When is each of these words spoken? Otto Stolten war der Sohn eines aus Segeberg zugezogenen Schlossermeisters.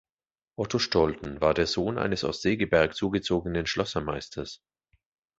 Otto 0.57 0.79
Stolten 0.79 1.41
war 1.41 1.53
der 1.53 1.67
Sohn 1.67 1.99
eines 1.99 2.23
aus 2.23 2.41
Segeberg 2.41 2.95
zugezogenen 2.95 3.67
Schlossermeisters. 3.67 4.63